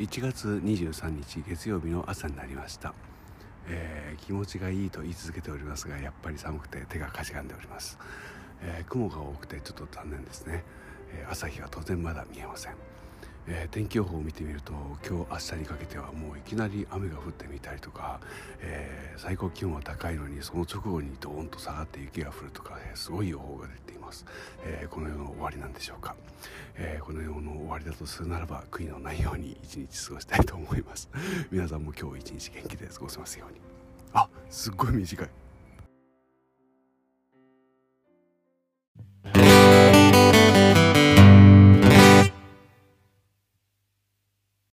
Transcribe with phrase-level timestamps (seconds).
[0.00, 2.94] 1月23日月曜日の朝になりました、
[3.68, 7.98] えー、気持ちがいいと言い続けておりますがやっぱり寒くて手がかじかんでおります、
[8.62, 10.64] えー、雲が多くてちょっと残念ですね、
[11.12, 12.89] え朝日は当然まだ見えません。
[13.52, 14.72] えー、天気予報を見てみると
[15.06, 18.20] 今日明日にかけてはもういきなり雨が降ってみたりとか、
[18.60, 24.24] えー、最高気温は高いのにその直後にドーンと下がって雪が降るとか、えー、すごい予報が出ています、
[24.64, 26.16] えこの世の終わりなんでしょうか、
[26.76, 31.08] えこの世の終わりだとするならば悔いのないように一日過ごしたいと思います。
[31.50, 33.60] 皆さんも今日一日元気で過ごせますように。
[34.12, 35.39] あすっごい短い。